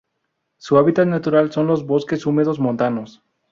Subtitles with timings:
[0.57, 3.21] Su hábitat natural son los bosques húmedos montanos.